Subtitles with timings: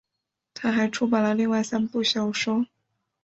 [0.55, 2.65] 她还出版了另外三部小说。